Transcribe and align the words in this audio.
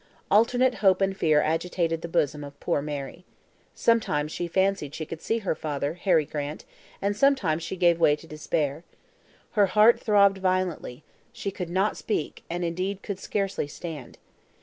Alternate 0.31 0.73
hope 0.81 0.99
and 0.99 1.15
fear 1.15 1.43
agitated 1.43 2.01
the 2.01 2.07
bosom 2.07 2.43
of 2.43 2.59
poor 2.59 2.81
Mary. 2.81 3.23
Sometimes 3.75 4.31
she 4.31 4.47
fancied 4.47 4.95
she 4.95 5.05
could 5.05 5.21
see 5.21 5.37
her 5.37 5.53
father, 5.53 5.93
Harry 5.93 6.25
Grant, 6.25 6.65
and 7.03 7.15
sometimes 7.15 7.61
she 7.61 7.75
gave 7.75 7.99
way 7.99 8.15
to 8.15 8.25
despair. 8.25 8.83
Her 9.51 9.67
heart 9.67 9.99
throbbed 9.99 10.39
violently; 10.39 11.03
she 11.31 11.51
could 11.51 11.69
not 11.69 11.97
speak, 11.97 12.43
and 12.49 12.65
indeed 12.65 13.03
could 13.03 13.19
scarcely 13.19 13.67
stand. 13.67 14.17